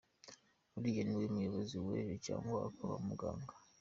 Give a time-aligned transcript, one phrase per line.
[0.77, 3.53] Uriya ni we muyobozi w’ejo cyangwa akaba muganga.